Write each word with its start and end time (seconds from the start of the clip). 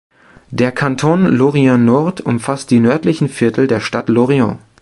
Der 0.49 0.71
Kanton 0.71 1.27
Lorient-Nord 1.27 2.21
umfasste 2.21 2.73
die 2.73 2.79
nördlichen 2.81 3.29
Viertel 3.29 3.67
der 3.67 3.79
Stadt 3.81 4.09
Lorient. 4.09 4.57